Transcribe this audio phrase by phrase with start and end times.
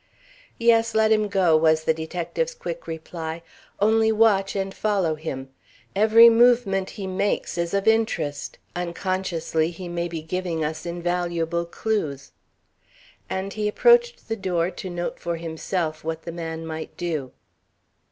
[0.57, 3.43] "Yes, let him go," was the detective's quick reply.
[3.79, 5.49] "Only watch and follow him.
[5.95, 8.57] Every movement he makes is of interest.
[8.75, 12.31] Unconsciously he may be giving us invaluable clews."
[13.29, 17.31] And he approached the door to note for himself what the man might do.